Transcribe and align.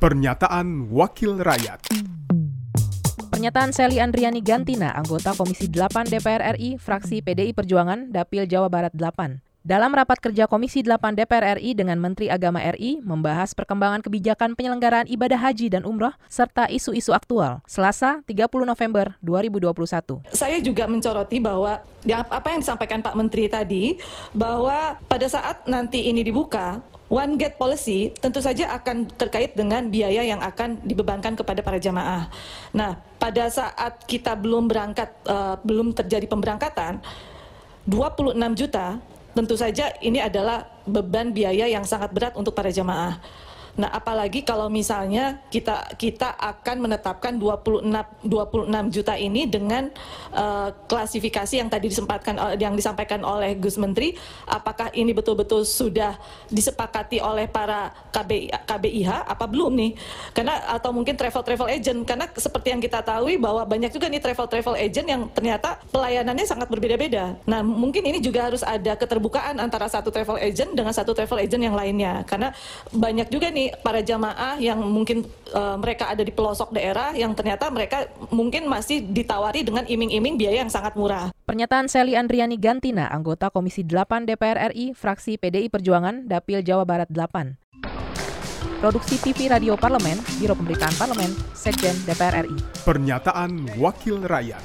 Pernyataan 0.00 0.88
Wakil 0.88 1.44
Rakyat 1.44 1.92
Pernyataan 3.28 3.68
Sally 3.76 4.00
Andriani 4.00 4.40
Gantina, 4.40 4.96
anggota 4.96 5.36
Komisi 5.36 5.68
8 5.68 6.08
DPR 6.08 6.56
RI, 6.56 6.80
fraksi 6.80 7.20
PDI 7.20 7.52
Perjuangan, 7.52 8.08
Dapil 8.08 8.48
Jawa 8.48 8.72
Barat 8.72 8.96
8. 8.96 9.44
Dalam 9.60 9.92
rapat 9.92 10.24
kerja 10.24 10.48
Komisi 10.48 10.80
8 10.80 11.20
DPR 11.20 11.60
RI 11.60 11.76
dengan 11.76 12.00
Menteri 12.00 12.32
Agama 12.32 12.64
RI 12.64 13.04
membahas 13.04 13.52
perkembangan 13.52 14.00
kebijakan 14.00 14.56
penyelenggaraan 14.56 15.04
ibadah 15.04 15.36
haji 15.36 15.68
dan 15.68 15.84
umroh 15.84 16.16
serta 16.32 16.72
isu-isu 16.72 17.12
aktual. 17.12 17.60
Selasa, 17.68 18.24
30 18.24 18.48
November 18.64 19.20
2021. 19.20 20.24
Saya 20.32 20.64
juga 20.64 20.88
mencoroti 20.88 21.44
bahwa 21.44 21.76
apa 22.08 22.48
yang 22.48 22.64
disampaikan 22.64 23.04
Pak 23.04 23.12
Menteri 23.20 23.52
tadi 23.52 24.00
bahwa 24.32 24.96
pada 25.04 25.28
saat 25.28 25.68
nanti 25.68 26.08
ini 26.08 26.24
dibuka 26.24 26.80
One 27.10 27.34
Gate 27.34 27.58
Policy 27.58 28.14
tentu 28.22 28.38
saja 28.38 28.70
akan 28.70 29.10
terkait 29.18 29.58
dengan 29.58 29.82
biaya 29.90 30.22
yang 30.22 30.38
akan 30.38 30.78
dibebankan 30.86 31.34
kepada 31.34 31.58
para 31.58 31.82
jamaah. 31.82 32.30
Nah, 32.70 33.02
pada 33.18 33.50
saat 33.50 34.06
kita 34.06 34.38
belum 34.38 34.70
berangkat, 34.70 35.10
uh, 35.26 35.58
belum 35.66 35.90
terjadi 35.90 36.30
pemberangkatan, 36.30 37.02
26 37.90 38.38
juta 38.54 39.02
tentu 39.34 39.58
saja 39.58 39.90
ini 39.98 40.22
adalah 40.22 40.70
beban 40.86 41.34
biaya 41.34 41.66
yang 41.66 41.82
sangat 41.82 42.14
berat 42.14 42.38
untuk 42.38 42.54
para 42.54 42.70
jemaah. 42.70 43.18
Nah, 43.78 43.90
apalagi 43.92 44.42
kalau 44.42 44.66
misalnya 44.66 45.38
kita 45.52 45.94
kita 45.94 46.34
akan 46.34 46.88
menetapkan 46.88 47.36
26 47.36 47.86
26 48.26 48.94
juta 48.94 49.14
ini 49.14 49.46
dengan 49.46 49.92
uh, 50.34 50.72
klasifikasi 50.88 51.60
yang 51.60 51.68
tadi 51.70 51.92
disempatkan 51.92 52.34
uh, 52.40 52.54
yang 52.56 52.74
disampaikan 52.74 53.22
oleh 53.22 53.54
Gus 53.60 53.76
Menteri, 53.78 54.16
apakah 54.48 54.90
ini 54.96 55.14
betul-betul 55.14 55.62
sudah 55.62 56.16
disepakati 56.48 57.20
oleh 57.22 57.46
para 57.46 57.92
KB, 58.10 58.50
KBIH 58.66 59.10
apa 59.28 59.44
belum 59.46 59.76
nih? 59.76 59.92
Karena 60.32 60.56
atau 60.72 60.90
mungkin 60.90 61.14
travel 61.14 61.42
travel 61.44 61.68
agent 61.70 62.00
karena 62.08 62.26
seperti 62.32 62.72
yang 62.74 62.82
kita 62.82 63.04
tahu 63.04 63.36
bahwa 63.38 63.62
banyak 63.68 63.92
juga 63.92 64.08
nih 64.10 64.22
travel 64.22 64.46
travel 64.48 64.74
agent 64.74 65.06
yang 65.06 65.22
ternyata 65.30 65.78
pelayanannya 65.92 66.46
sangat 66.48 66.66
berbeda-beda. 66.66 67.36
Nah, 67.44 67.60
mungkin 67.62 68.02
ini 68.06 68.18
juga 68.18 68.48
harus 68.48 68.64
ada 68.64 68.96
keterbukaan 68.96 69.58
antara 69.60 69.86
satu 69.86 70.08
travel 70.08 70.40
agent 70.40 70.72
dengan 70.72 70.94
satu 70.94 71.12
travel 71.12 71.38
agent 71.42 71.62
yang 71.62 71.76
lainnya 71.76 72.22
karena 72.24 72.54
banyak 72.90 73.28
juga 73.28 73.52
nih 73.52 73.59
nih 73.60 73.76
para 73.84 74.00
jamaah 74.00 74.56
yang 74.56 74.80
mungkin 74.80 75.28
uh, 75.52 75.76
mereka 75.76 76.08
ada 76.08 76.24
di 76.24 76.32
pelosok 76.32 76.72
daerah 76.72 77.12
yang 77.12 77.36
ternyata 77.36 77.68
mereka 77.68 78.08
mungkin 78.32 78.64
masih 78.64 79.04
ditawari 79.04 79.60
dengan 79.60 79.84
iming-iming 79.84 80.40
biaya 80.40 80.64
yang 80.64 80.72
sangat 80.72 80.96
murah. 80.96 81.28
Pernyataan 81.44 81.92
Sally 81.92 82.16
Andriani 82.16 82.56
Gantina, 82.56 83.12
anggota 83.12 83.52
Komisi 83.52 83.84
8 83.84 84.24
DPR 84.24 84.72
RI, 84.72 84.96
fraksi 84.96 85.36
PDI 85.36 85.68
Perjuangan, 85.68 86.24
Dapil 86.24 86.64
Jawa 86.64 86.88
Barat 86.88 87.12
8. 87.12 87.60
Produksi 88.80 89.20
TV 89.20 89.52
Radio 89.52 89.76
Parlemen, 89.76 90.16
Biro 90.40 90.56
Pemberitaan 90.56 90.96
Parlemen, 90.96 91.28
Sekjen 91.52 91.92
DPR 92.08 92.48
RI. 92.48 92.56
Pernyataan 92.88 93.76
Wakil 93.76 94.24
Rakyat. 94.24 94.64